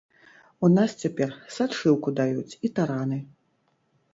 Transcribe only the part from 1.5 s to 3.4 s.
сачыўку даюць і тараны.